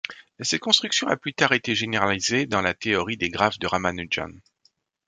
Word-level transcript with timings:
Cette 0.39 0.59
construction 0.61 1.07
a 1.09 1.15
plus 1.15 1.35
tard 1.35 1.53
été 1.53 1.75
généralisée 1.75 2.47
dans 2.47 2.61
la 2.63 2.73
théorie 2.73 3.17
des 3.17 3.29
graphes 3.29 3.59
de 3.59 3.67
Ramanujan. 3.67 4.31